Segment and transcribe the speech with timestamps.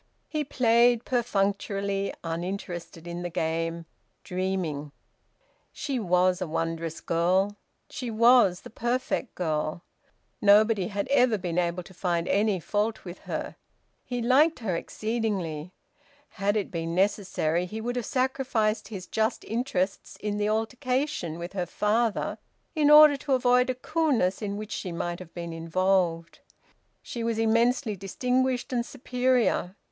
[0.27, 3.85] He played perfunctorily, uninterested in the game,
[4.23, 4.93] dreaming.
[5.71, 7.55] She was a wondrous girl!
[7.87, 9.83] She was the perfect girl!
[10.41, 13.57] Nobody had ever been able to find any fault with her.
[14.03, 15.71] He liked her exceedingly.
[16.29, 21.53] Had it been necessary, he would have sacrificed his just interests in the altercation with
[21.53, 22.39] her father
[22.73, 26.39] in order to avoid a coolness in which she might have been involved.
[27.03, 29.75] She was immensely distinguished and superior.